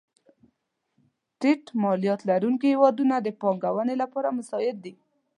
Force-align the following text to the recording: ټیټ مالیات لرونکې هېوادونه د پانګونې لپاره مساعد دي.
ټیټ 1.39 1.63
مالیات 1.81 2.21
لرونکې 2.29 2.67
هېوادونه 2.73 3.15
د 3.21 3.27
پانګونې 3.41 3.95
لپاره 4.03 4.35
مساعد 4.37 4.75
دي. 4.85 4.93